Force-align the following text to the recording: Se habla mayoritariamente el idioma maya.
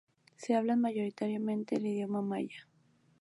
Se 0.35 0.55
habla 0.55 0.75
mayoritariamente 0.75 1.75
el 1.75 1.85
idioma 1.85 2.23
maya. 2.23 2.67